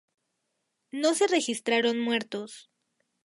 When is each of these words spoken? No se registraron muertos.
No 0.89 1.13
se 1.13 1.27
registraron 1.27 1.99
muertos. 1.99 2.71